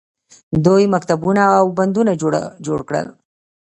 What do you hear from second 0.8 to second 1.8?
مکتبونه او